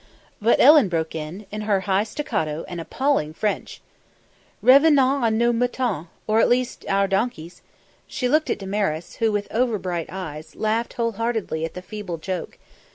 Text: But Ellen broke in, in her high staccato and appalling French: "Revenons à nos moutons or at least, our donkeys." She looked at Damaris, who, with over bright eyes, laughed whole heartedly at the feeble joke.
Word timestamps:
But 0.41 0.59
Ellen 0.59 0.89
broke 0.89 1.13
in, 1.13 1.45
in 1.51 1.61
her 1.61 1.81
high 1.81 2.05
staccato 2.05 2.65
and 2.67 2.81
appalling 2.81 3.35
French: 3.35 3.81
"Revenons 4.63 5.21
à 5.23 5.31
nos 5.31 5.53
moutons 5.53 6.07
or 6.25 6.39
at 6.39 6.49
least, 6.49 6.83
our 6.89 7.07
donkeys." 7.07 7.61
She 8.07 8.27
looked 8.27 8.49
at 8.49 8.57
Damaris, 8.57 9.17
who, 9.17 9.31
with 9.31 9.47
over 9.51 9.77
bright 9.77 10.07
eyes, 10.11 10.55
laughed 10.55 10.93
whole 10.93 11.11
heartedly 11.11 11.65
at 11.65 11.75
the 11.75 11.83
feeble 11.83 12.17
joke. 12.17 12.57